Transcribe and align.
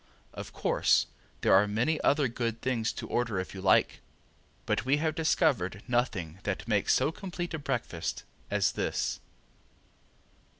Of 0.33 0.51
course 0.51 1.05
there 1.41 1.53
are 1.53 1.67
many 1.67 2.01
other 2.01 2.27
good 2.27 2.63
things 2.63 2.91
to 2.93 3.07
order 3.07 3.39
if 3.39 3.53
you 3.53 3.61
like, 3.61 3.99
but 4.65 4.83
we 4.83 4.97
have 4.97 5.13
discovered 5.13 5.83
nothing 5.87 6.39
that 6.41 6.67
makes 6.67 6.95
so 6.95 7.11
complete 7.11 7.53
a 7.53 7.59
breakfast 7.59 8.23
as 8.49 8.71
this. 8.71 9.19